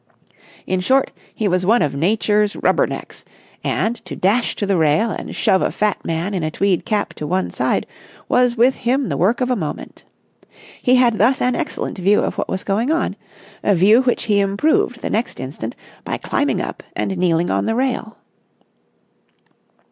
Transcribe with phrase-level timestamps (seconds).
[0.65, 3.23] In short, he was one of Nature's rubbernecks,
[3.63, 7.13] and to dash to the rail and shove a fat man in a tweed cap
[7.13, 7.85] to one side
[8.27, 10.03] was with him the work of a moment.
[10.81, 15.03] He had thus an excellent view of what was going on—a view which he improved
[15.03, 18.17] the next instant by climbing up and kneeling on the rail.